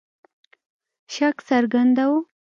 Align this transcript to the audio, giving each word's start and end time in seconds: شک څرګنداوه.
شک 1.13 1.37
څرګنداوه. 1.47 2.19